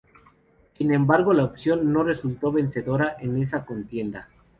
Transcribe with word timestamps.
Sin 0.79 0.91
embargo, 0.95 1.31
la 1.31 1.43
opción 1.43 1.93
"No" 1.93 2.01
resultó 2.03 2.51
vencedora 2.51 3.17
en 3.19 3.37
esa 3.39 3.63
contienda. 3.63 4.29